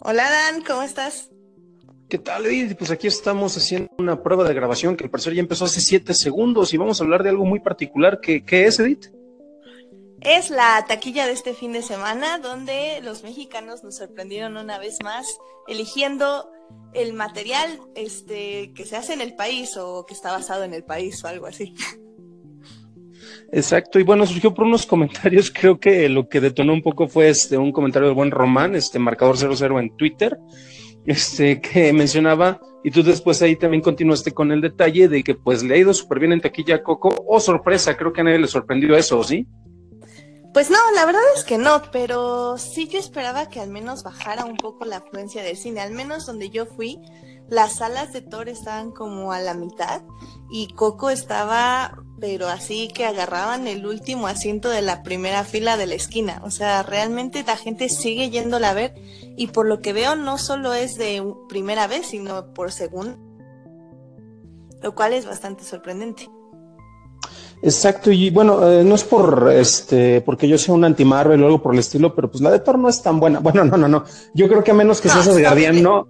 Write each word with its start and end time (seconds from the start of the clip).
Hola 0.00 0.30
Dan, 0.30 0.62
¿cómo 0.62 0.82
estás? 0.82 1.30
¿Qué 2.08 2.18
tal, 2.18 2.46
Edith? 2.46 2.76
Pues 2.76 2.90
aquí 2.90 3.06
estamos 3.06 3.56
haciendo 3.56 3.90
una 3.98 4.22
prueba 4.22 4.44
de 4.44 4.54
grabación 4.54 4.96
que 4.96 5.04
al 5.04 5.10
parecer 5.10 5.34
ya 5.34 5.40
empezó 5.40 5.64
hace 5.64 5.80
siete 5.80 6.14
segundos 6.14 6.72
y 6.72 6.76
vamos 6.76 7.00
a 7.00 7.04
hablar 7.04 7.22
de 7.22 7.30
algo 7.30 7.44
muy 7.44 7.60
particular. 7.60 8.20
¿Qué, 8.20 8.44
qué 8.44 8.66
es, 8.66 8.78
Edith? 8.78 9.06
Es 10.20 10.50
la 10.50 10.84
taquilla 10.86 11.26
de 11.26 11.32
este 11.32 11.54
fin 11.54 11.72
de 11.72 11.82
semana 11.82 12.38
donde 12.38 13.00
los 13.02 13.22
mexicanos 13.22 13.82
nos 13.82 13.96
sorprendieron 13.96 14.56
una 14.56 14.78
vez 14.78 14.98
más 15.02 15.26
eligiendo 15.66 16.50
el 16.92 17.12
material 17.12 17.80
este, 17.94 18.72
que 18.74 18.84
se 18.84 18.96
hace 18.96 19.14
en 19.14 19.20
el 19.20 19.34
país 19.34 19.76
o 19.76 20.04
que 20.06 20.14
está 20.14 20.30
basado 20.30 20.64
en 20.64 20.74
el 20.74 20.84
país 20.84 21.24
o 21.24 21.28
algo 21.28 21.46
así. 21.46 21.74
Exacto, 23.52 23.98
y 23.98 24.02
bueno, 24.02 24.26
surgió 24.26 24.52
por 24.52 24.66
unos 24.66 24.86
comentarios, 24.86 25.50
creo 25.54 25.78
que 25.78 26.08
lo 26.08 26.28
que 26.28 26.40
detonó 26.40 26.72
un 26.72 26.82
poco 26.82 27.08
fue 27.08 27.28
este 27.28 27.56
un 27.56 27.72
comentario 27.72 28.08
del 28.08 28.16
buen 28.16 28.30
Román, 28.30 28.74
este 28.74 28.98
marcador 28.98 29.36
00 29.36 29.78
en 29.78 29.96
Twitter, 29.96 30.38
este 31.04 31.60
que 31.60 31.92
mencionaba, 31.92 32.60
y 32.82 32.90
tú 32.90 33.02
después 33.02 33.40
ahí 33.42 33.56
también 33.56 33.82
continuaste 33.82 34.32
con 34.32 34.52
el 34.52 34.60
detalle 34.60 35.08
de 35.08 35.22
que 35.22 35.34
pues 35.34 35.62
le 35.62 35.74
ha 35.74 35.78
ido 35.78 35.94
súper 35.94 36.20
bien 36.20 36.32
en 36.32 36.40
taquilla 36.40 36.82
Coco, 36.82 37.14
oh 37.26 37.40
sorpresa, 37.40 37.96
creo 37.96 38.12
que 38.12 38.20
a 38.20 38.24
nadie 38.24 38.38
le 38.38 38.48
sorprendió 38.48 38.96
eso, 38.96 39.22
¿sí? 39.22 39.46
Pues 40.56 40.70
no, 40.70 40.78
la 40.94 41.04
verdad 41.04 41.20
es 41.36 41.44
que 41.44 41.58
no, 41.58 41.82
pero 41.92 42.56
sí 42.56 42.88
yo 42.88 42.98
esperaba 42.98 43.50
que 43.50 43.60
al 43.60 43.68
menos 43.68 44.02
bajara 44.02 44.46
un 44.46 44.56
poco 44.56 44.86
la 44.86 44.96
afluencia 44.96 45.42
del 45.42 45.56
cine, 45.56 45.80
al 45.80 45.92
menos 45.92 46.24
donde 46.24 46.48
yo 46.48 46.64
fui, 46.64 46.98
las 47.48 47.76
salas 47.76 48.14
de 48.14 48.22
Thor 48.22 48.48
estaban 48.48 48.90
como 48.90 49.32
a 49.32 49.40
la 49.40 49.52
mitad 49.52 50.00
y 50.50 50.68
Coco 50.68 51.10
estaba, 51.10 52.02
pero 52.20 52.48
así 52.48 52.88
que 52.88 53.04
agarraban 53.04 53.66
el 53.66 53.86
último 53.86 54.26
asiento 54.26 54.68
de 54.68 54.82
la 54.82 55.02
primera 55.02 55.44
fila 55.44 55.76
de 55.76 55.86
la 55.86 55.94
esquina. 55.94 56.40
O 56.44 56.50
sea, 56.50 56.82
realmente 56.82 57.44
la 57.46 57.56
gente 57.56 57.88
sigue 57.88 58.30
yéndola 58.30 58.70
a 58.70 58.74
ver 58.74 58.94
y 59.36 59.48
por 59.48 59.66
lo 59.66 59.80
que 59.80 59.92
veo 59.92 60.16
no 60.16 60.38
solo 60.38 60.72
es 60.74 60.96
de 60.96 61.22
primera 61.48 61.86
vez, 61.86 62.06
sino 62.08 62.52
por 62.54 62.72
segunda, 62.72 63.16
lo 64.82 64.94
cual 64.94 65.12
es 65.12 65.26
bastante 65.26 65.64
sorprendente. 65.64 66.28
Exacto, 67.62 68.10
y 68.10 68.30
bueno, 68.30 68.70
eh, 68.70 68.84
no 68.84 68.94
es 68.94 69.04
por 69.04 69.50
este, 69.50 70.20
porque 70.20 70.46
yo 70.46 70.58
sea 70.58 70.74
un 70.74 70.84
anti-Marvel 70.84 71.42
o 71.42 71.46
algo 71.46 71.62
por 71.62 71.72
el 71.72 71.80
estilo, 71.80 72.14
pero 72.14 72.30
pues 72.30 72.42
la 72.42 72.50
de 72.50 72.60
Thor 72.60 72.78
no 72.78 72.88
es 72.88 73.02
tan 73.02 73.18
buena. 73.18 73.40
Bueno, 73.46 73.64
no, 73.64 73.76
no, 73.76 73.88
no. 73.88 74.04
Yo 74.34 74.48
creo 74.48 74.62
que 74.62 74.72
a 74.72 74.74
menos 74.74 75.00
que 75.00 75.08
no, 75.08 75.22
seas 75.22 75.38
Guardián, 75.38 75.82
no, 75.82 76.08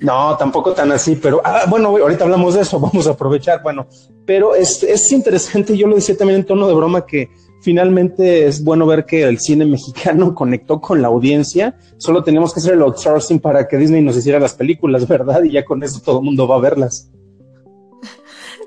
no, 0.00 0.36
tampoco 0.36 0.72
tan 0.72 0.92
así, 0.92 1.16
pero 1.16 1.40
ah, 1.44 1.64
bueno, 1.68 1.88
ahorita 1.88 2.24
hablamos 2.24 2.54
de 2.54 2.60
eso, 2.60 2.78
vamos 2.80 3.06
a 3.06 3.10
aprovechar. 3.10 3.62
Bueno, 3.62 3.86
pero 4.24 4.54
es, 4.54 4.82
es 4.82 5.10
interesante, 5.12 5.76
yo 5.76 5.86
lo 5.86 5.96
decía 5.96 6.16
también 6.16 6.40
en 6.40 6.46
tono 6.46 6.68
de 6.68 6.74
broma 6.74 7.04
que 7.06 7.30
finalmente 7.60 8.46
es 8.46 8.62
bueno 8.62 8.86
ver 8.86 9.04
que 9.04 9.24
el 9.24 9.38
cine 9.40 9.64
mexicano 9.66 10.34
conectó 10.34 10.80
con 10.80 11.02
la 11.02 11.08
audiencia. 11.08 11.76
Solo 11.96 12.22
teníamos 12.22 12.52
que 12.54 12.60
hacer 12.60 12.74
el 12.74 12.82
outsourcing 12.82 13.40
para 13.40 13.66
que 13.66 13.76
Disney 13.76 14.02
nos 14.02 14.16
hiciera 14.16 14.38
las 14.38 14.54
películas, 14.54 15.06
¿verdad? 15.08 15.42
Y 15.42 15.52
ya 15.52 15.64
con 15.64 15.82
eso 15.82 16.00
todo 16.00 16.18
el 16.18 16.24
mundo 16.24 16.46
va 16.46 16.56
a 16.56 16.60
verlas. 16.60 17.10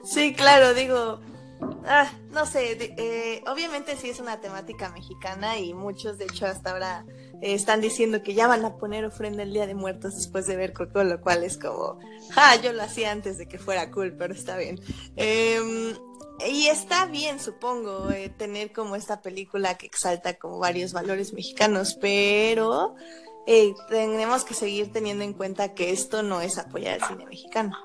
Sí, 0.04 0.34
claro, 0.34 0.74
digo, 0.74 1.20
ah, 1.86 2.12
no 2.32 2.46
sé, 2.46 2.78
eh, 2.98 3.44
obviamente 3.48 3.96
sí 3.98 4.10
es 4.10 4.20
una 4.20 4.40
temática 4.40 4.90
mexicana 4.90 5.58
y 5.58 5.74
muchos, 5.74 6.18
de 6.18 6.26
hecho, 6.26 6.46
hasta 6.46 6.72
ahora 6.72 7.06
eh, 7.42 7.54
están 7.54 7.82
diciendo 7.82 8.22
que 8.24 8.34
ya 8.34 8.48
van 8.48 8.66
a 8.66 8.78
poner 8.78 9.06
ofrenda 9.06 9.44
el 9.44 9.54
Día 9.54 9.68
de 9.68 9.76
Muertos 9.76 10.16
después 10.16 10.48
de 10.48 10.56
ver 10.56 10.74
Coco, 10.74 11.04
lo 11.04 11.22
cual 11.22 11.44
es 11.44 11.58
como, 11.58 12.00
ah, 12.36 12.56
yo 12.62 12.74
lo 12.74 12.84
hacía 12.84 13.12
antes 13.12 13.38
de 13.38 13.48
que 13.48 13.60
fuera 13.60 13.92
cool, 13.92 14.16
pero 14.18 14.34
está 14.34 14.58
bien. 14.58 14.80
Eh, 15.16 15.96
y 16.48 16.68
está 16.68 17.06
bien, 17.06 17.40
supongo, 17.40 18.10
eh, 18.10 18.30
tener 18.30 18.72
como 18.72 18.96
esta 18.96 19.22
película 19.22 19.78
que 19.78 19.86
exalta 19.86 20.36
como 20.36 20.60
varios 20.60 20.94
valores 20.94 21.34
mexicanos, 21.34 21.96
pero 22.00 22.96
eh, 23.46 23.74
tenemos 23.90 24.44
que 24.44 24.54
seguir 24.54 24.92
teniendo 24.92 25.24
en 25.24 25.34
cuenta 25.34 25.74
que 25.74 25.92
esto 25.92 26.24
no 26.24 26.42
es 26.42 26.58
apoyar 26.58 27.02
al 27.02 27.08
cine 27.08 27.26
mexicano. 27.26 27.78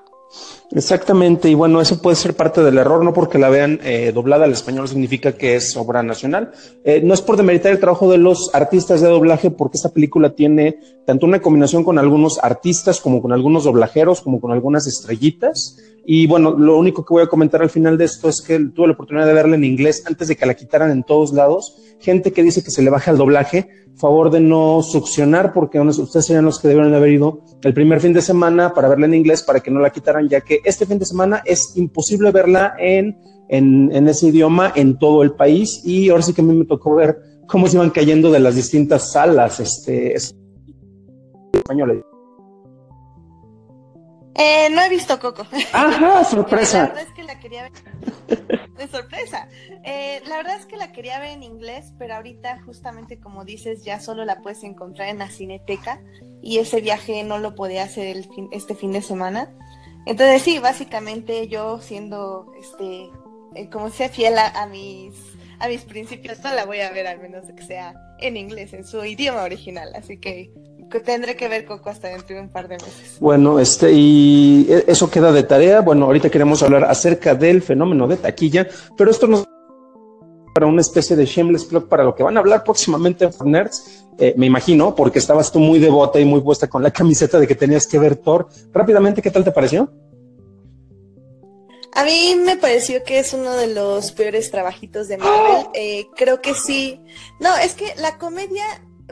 Exactamente, 0.71 1.49
y 1.49 1.53
bueno, 1.53 1.79
eso 1.79 2.01
puede 2.01 2.17
ser 2.17 2.35
parte 2.35 2.61
del 2.61 2.77
error, 2.77 3.03
no 3.03 3.13
porque 3.13 3.37
la 3.37 3.49
vean 3.49 3.79
eh, 3.83 4.11
doblada 4.13 4.43
al 4.43 4.51
español 4.51 4.87
significa 4.87 5.31
que 5.31 5.55
es 5.55 5.77
obra 5.77 6.03
nacional. 6.03 6.51
Eh, 6.83 7.01
no 7.03 7.13
es 7.13 7.21
por 7.21 7.37
demeritar 7.37 7.71
el 7.71 7.79
trabajo 7.79 8.11
de 8.11 8.17
los 8.17 8.53
artistas 8.53 8.99
de 8.99 9.07
doblaje, 9.07 9.49
porque 9.49 9.77
esta 9.77 9.89
película 9.89 10.35
tiene 10.35 10.79
tanto 11.05 11.25
una 11.25 11.41
combinación 11.41 11.85
con 11.85 11.97
algunos 11.97 12.39
artistas, 12.43 12.99
como 12.99 13.21
con 13.21 13.31
algunos 13.31 13.63
doblajeros, 13.63 14.21
como 14.21 14.41
con 14.41 14.51
algunas 14.51 14.87
estrellitas. 14.87 15.77
Y 16.09 16.25
bueno, 16.25 16.51
lo 16.57 16.77
único 16.77 17.03
que 17.03 17.13
voy 17.13 17.23
a 17.23 17.27
comentar 17.27 17.61
al 17.61 17.69
final 17.69 17.97
de 17.97 18.05
esto 18.05 18.29
es 18.29 18.41
que 18.41 18.57
tuve 18.73 18.87
la 18.87 18.93
oportunidad 18.93 19.27
de 19.27 19.33
verla 19.33 19.57
en 19.57 19.65
inglés 19.65 20.05
antes 20.07 20.29
de 20.29 20.37
que 20.37 20.45
la 20.45 20.53
quitaran 20.53 20.89
en 20.89 21.03
todos 21.03 21.33
lados. 21.33 21.75
Gente 21.99 22.31
que 22.31 22.43
dice 22.43 22.63
que 22.63 22.71
se 22.71 22.81
le 22.81 22.89
baja 22.89 23.11
el 23.11 23.17
doblaje, 23.17 23.67
favor 23.97 24.31
de 24.31 24.39
no 24.39 24.81
succionar, 24.83 25.51
porque 25.51 25.81
ustedes 25.81 26.25
serían 26.25 26.45
los 26.45 26.59
que 26.59 26.69
deben 26.69 26.93
haber 26.93 27.11
ido 27.11 27.41
el 27.61 27.73
primer 27.73 27.99
fin 27.99 28.13
de 28.13 28.21
semana 28.21 28.73
para 28.73 28.87
verla 28.87 29.05
en 29.05 29.15
inglés, 29.15 29.43
para 29.43 29.59
que 29.59 29.69
no 29.69 29.81
la 29.81 29.89
quitaran, 29.89 30.29
ya 30.29 30.39
que 30.39 30.61
este 30.63 30.85
fin 30.85 30.97
de 30.97 31.05
semana 31.05 31.43
es 31.43 31.75
imposible 31.75 32.31
verla 32.31 32.73
en 32.79 33.17
ese 34.07 34.27
idioma 34.27 34.71
en 34.77 34.97
todo 34.97 35.23
el 35.23 35.33
país. 35.33 35.81
Y 35.83 36.07
ahora 36.07 36.23
sí 36.23 36.31
que 36.31 36.39
a 36.39 36.45
mí 36.45 36.55
me 36.55 36.63
tocó 36.63 36.95
ver 36.95 37.17
cómo 37.49 37.67
se 37.67 37.75
iban 37.75 37.89
cayendo 37.89 38.31
de 38.31 38.39
las 38.39 38.55
distintas 38.55 39.11
salas 39.11 39.59
este, 39.59 40.15
españoles. 41.51 42.01
Eh, 44.37 44.69
no 44.69 44.83
he 44.83 44.89
visto 44.89 45.19
Coco. 45.19 45.47
Ajá, 45.73 46.23
sorpresa. 46.29 46.77
La 46.77 46.87
verdad 46.89 47.03
es 47.03 47.13
que 47.13 47.23
la 47.23 47.39
quería 47.39 47.63
ver. 47.63 47.71
De 48.77 48.87
sorpresa. 48.87 49.49
Eh, 49.83 50.21
la 50.27 50.37
verdad 50.37 50.57
es 50.57 50.67
que 50.67 50.77
la 50.77 50.91
quería 50.91 51.19
ver 51.19 51.29
en 51.29 51.41
inglés, 51.41 51.93
pero 51.97 52.15
ahorita, 52.15 52.61
justamente 52.63 53.19
como 53.19 53.45
dices, 53.45 53.83
ya 53.83 53.99
solo 53.99 54.25
la 54.25 54.41
puedes 54.41 54.63
encontrar 54.63 55.09
en 55.09 55.17
la 55.17 55.29
cineteca. 55.29 56.01
Y 56.43 56.59
ese 56.59 56.81
viaje 56.81 57.23
no 57.23 57.39
lo 57.39 57.55
podía 57.55 57.83
hacer 57.83 58.15
el 58.15 58.25
fin, 58.25 58.47
este 58.51 58.75
fin 58.75 58.91
de 58.91 59.01
semana. 59.01 59.51
Entonces, 60.05 60.43
sí, 60.43 60.59
básicamente 60.59 61.47
yo 61.47 61.81
siendo, 61.81 62.53
este, 62.59 63.09
eh, 63.55 63.69
como 63.71 63.89
sea 63.89 64.09
fiel 64.09 64.37
a, 64.37 64.49
a, 64.49 64.67
mis, 64.67 65.15
a 65.59 65.67
mis 65.67 65.81
principios, 65.81 66.39
no 66.43 66.53
la 66.53 66.65
voy 66.65 66.81
a 66.81 66.91
ver 66.91 67.07
al 67.07 67.19
menos 67.19 67.45
que 67.53 67.63
sea 67.63 67.95
en 68.19 68.37
inglés, 68.37 68.73
en 68.73 68.85
su 68.85 69.03
idioma 69.03 69.41
original. 69.41 69.89
Así 69.95 70.19
que 70.19 70.51
que 70.51 70.51
tendré 71.03 71.35
que 71.35 71.47
ver 71.47 71.65
Coco 71.65 71.89
hasta 71.89 72.09
dentro 72.09 72.35
de 72.35 72.41
un 72.41 72.49
par 72.49 72.67
de 72.67 72.75
meses. 72.75 73.17
Bueno, 73.19 73.59
este, 73.59 73.91
y 73.91 74.67
eso 74.87 75.09
queda 75.09 75.31
de 75.31 75.43
tarea. 75.43 75.81
Bueno, 75.81 76.05
ahorita 76.05 76.29
queremos 76.29 76.63
hablar 76.63 76.85
acerca 76.85 77.35
del 77.35 77.61
fenómeno 77.61 78.07
de 78.07 78.17
taquilla, 78.17 78.67
pero 78.97 79.11
esto 79.11 79.27
nos 79.27 79.45
para 80.57 80.65
una 80.65 80.81
especie 80.81 81.15
de 81.15 81.23
shameless 81.23 81.65
plug 81.65 81.87
para 81.87 82.03
lo 82.03 82.15
que 82.15 82.23
van 82.23 82.35
a 82.35 82.39
hablar 82.39 82.63
próximamente 82.63 83.25
en 83.25 83.51
Nerds, 83.51 84.07
eh, 84.17 84.33
me 84.37 84.47
imagino, 84.47 84.95
porque 84.95 85.19
estabas 85.19 85.51
tú 85.51 85.59
muy 85.59 85.77
devota 85.77 86.19
y 86.19 86.25
muy 86.25 86.41
puesta 86.41 86.67
con 86.67 86.81
la 86.81 86.89
camiseta 86.89 87.39
de 87.39 87.45
que 87.45 87.53
tenías 87.53 87.85
que 87.85 87.99
ver 87.99 88.15
Thor. 88.15 88.47
Rápidamente, 88.73 89.21
¿qué 89.21 89.29
tal 89.29 89.43
te 89.43 89.51
pareció? 89.51 89.93
A 91.93 92.03
mí 92.03 92.35
me 92.43 92.57
pareció 92.57 93.03
que 93.03 93.19
es 93.19 93.33
uno 93.33 93.53
de 93.53 93.67
los 93.67 94.11
peores 94.13 94.49
trabajitos 94.49 95.07
de 95.07 95.17
Marvel. 95.17 95.67
Eh, 95.75 96.07
creo 96.15 96.41
que 96.41 96.55
sí. 96.55 97.03
No, 97.39 97.55
es 97.57 97.75
que 97.75 97.93
la 97.97 98.17
comedia 98.17 98.65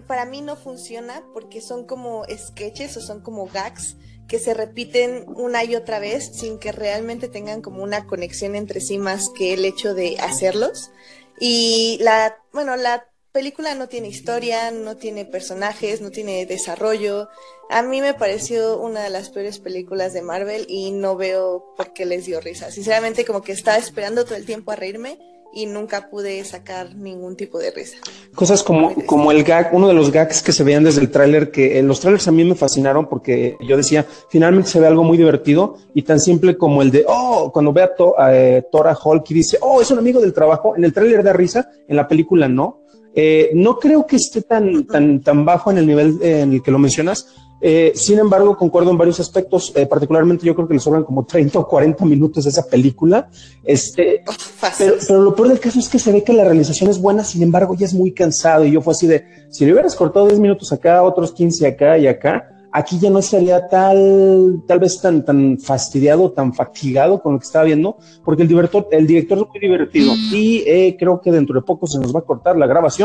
para 0.08 0.26
mí 0.26 0.42
no 0.42 0.56
funciona 0.56 1.24
porque 1.34 1.62
son 1.62 1.86
como 1.86 2.26
sketches 2.26 2.98
o 2.98 3.02
son 3.02 3.22
como 3.22 3.48
gags 3.48 3.96
que 4.28 4.40
se 4.40 4.54
repiten 4.54 5.26
una 5.28 5.64
y 5.64 5.76
otra 5.76 6.00
vez 6.00 6.32
sin 6.34 6.58
que 6.58 6.72
realmente 6.72 7.28
tengan 7.28 7.62
como 7.62 7.84
una 7.84 8.08
conexión 8.08 8.56
entre 8.56 8.82
sí 8.82 8.98
más 8.98 9.30
que 9.30 9.54
el 9.54 9.66
hecho 9.66 9.94
de 9.94 10.18
hacerlos. 10.20 10.92
Y 11.40 11.98
la, 12.02 12.38
bueno, 12.52 12.76
la 12.76 13.08
película 13.32 13.76
no 13.76 13.88
tiene 13.88 14.08
historia, 14.08 14.72
no 14.72 14.98
tiene 14.98 15.26
personajes, 15.26 16.02
no 16.02 16.10
tiene 16.10 16.46
desarrollo. 16.46 17.30
A 17.70 17.82
mí 17.84 18.02
me 18.02 18.14
pareció 18.14 18.80
una 18.80 19.04
de 19.04 19.10
las 19.10 19.30
peores 19.30 19.60
películas 19.60 20.14
de 20.14 20.22
Marvel 20.22 20.66
y 20.70 20.92
no 20.92 21.16
veo 21.16 21.74
por 21.76 21.94
qué 21.94 22.06
les 22.06 22.26
dio 22.26 22.42
risa. 22.42 22.72
Sinceramente 22.72 23.26
como 23.26 23.42
que 23.42 23.52
estaba 23.52 23.78
esperando 23.78 24.26
todo 24.26 24.36
el 24.36 24.46
tiempo 24.46 24.72
a 24.72 24.76
reírme 24.76 25.20
y 25.56 25.66
nunca 25.66 26.10
pude 26.10 26.44
sacar 26.44 26.96
ningún 26.96 27.38
tipo 27.38 27.58
de 27.58 27.72
risa. 27.72 27.98
Cosas 28.36 28.62
como, 28.62 28.94
como 29.06 29.32
el 29.32 29.44
gag, 29.44 29.70
uno 29.74 29.88
de 29.88 29.94
los 29.94 30.12
gags 30.12 30.44
que 30.44 30.52
se 30.52 30.64
veían 30.64 30.84
desde 30.84 31.00
el 31.00 31.10
tráiler, 31.10 31.50
que 31.50 31.80
en 31.80 31.88
los 31.88 32.02
trailers 32.02 32.28
a 32.28 32.32
mí 32.32 32.44
me 32.44 32.56
fascinaron 32.56 33.08
porque 33.08 33.58
yo 33.62 33.78
decía, 33.78 34.06
finalmente 34.30 34.70
se 34.70 34.82
ve 34.82 34.88
algo 34.88 35.04
muy 35.04 35.18
divertido 35.18 35.78
y 35.94 36.02
tan 36.02 36.20
simple 36.20 36.58
como 36.58 36.82
el 36.82 36.92
de, 36.92 37.06
oh, 37.08 37.52
cuando 37.54 37.72
ve 37.72 37.84
a, 37.84 37.96
to, 37.96 38.20
a 38.20 38.62
Tora 38.70 38.96
Hulk 39.02 39.32
y 39.32 39.34
dice, 39.34 39.58
oh, 39.62 39.82
es 39.82 39.90
un 39.90 39.98
amigo 39.98 40.20
del 40.20 40.34
trabajo, 40.34 40.76
en 40.76 40.84
el 40.84 40.94
tráiler 40.94 41.24
da 41.24 41.32
risa, 41.32 41.70
en 41.88 41.96
la 41.96 42.08
película 42.08 42.50
no. 42.50 42.82
Eh, 43.18 43.52
no 43.54 43.80
creo 43.80 44.06
que 44.06 44.18
esté 44.18 44.42
tan, 44.42 44.86
tan, 44.86 45.22
tan 45.22 45.46
bajo 45.46 45.72
en 45.72 45.78
el 45.78 45.88
nivel 45.88 46.18
en 46.22 46.52
el 46.52 46.62
que 46.62 46.70
lo 46.70 46.80
mencionas, 46.80 47.34
eh, 47.62 47.94
sin 47.96 48.20
embargo, 48.20 48.58
concuerdo 48.58 48.92
en 48.92 48.98
varios 48.98 49.20
aspectos, 49.20 49.72
eh, 49.76 49.86
particularmente 49.86 50.46
yo 50.46 50.54
creo 50.56 50.68
que 50.68 50.74
le 50.74 50.80
sobran 50.80 51.04
como 51.04 51.26
30 51.26 51.58
o 51.60 51.68
40 51.68 52.06
minutos 52.06 52.44
de 52.44 52.50
esa 52.50 52.68
película. 52.68 53.30
Este, 53.64 54.24
pero, 54.78 54.96
pero, 55.08 55.22
lo 55.22 55.36
peor 55.36 55.50
del 55.50 55.60
caso 55.60 55.80
es 55.80 55.90
que 55.90 56.00
se 56.00 56.12
ve 56.12 56.24
que 56.24 56.34
la 56.34 56.44
realización 56.44 56.90
es 56.90 57.00
buena, 57.00 57.24
sin 57.24 57.44
embargo, 57.44 57.76
ya 57.76 57.86
es 57.86 57.94
muy 57.94 58.12
cansado. 58.12 58.66
Y 58.66 58.72
yo 58.72 58.82
fue 58.82 58.92
así 58.92 59.08
de, 59.08 59.26
si 59.50 59.66
le 59.66 59.74
hubieras 59.74 59.96
cortado 59.96 60.28
10 60.28 60.40
minutos 60.40 60.72
acá, 60.74 61.02
otros 61.02 61.32
15 61.32 61.68
acá 61.68 61.98
y 61.98 62.08
acá, 62.08 62.56
aquí 62.76 63.00
ya 63.00 63.10
no 63.10 63.20
estaría 63.20 63.68
tal, 63.70 64.62
tal 64.68 64.80
vez 64.80 65.00
tan, 65.00 65.24
tan 65.24 65.58
fastidiado, 65.58 66.32
tan 66.32 66.54
fatigado 66.54 67.22
con 67.22 67.34
lo 67.34 67.40
que 67.40 67.46
estaba 67.46 67.64
viendo, 67.64 67.98
porque 68.24 68.42
el 68.42 68.50
director, 68.50 68.88
el 68.92 69.08
director 69.08 69.38
es 69.38 69.46
muy 69.48 69.60
divertido 69.62 70.14
y 70.34 70.62
eh, 70.68 70.98
creo 71.00 71.22
que 71.22 71.32
dentro 71.32 71.56
de 71.56 71.62
poco 71.62 71.88
se 71.88 72.00
nos 72.00 72.14
va 72.14 72.20
a 72.20 72.24
cortar 72.24 72.58
la 72.58 72.68
grabación. 72.68 73.04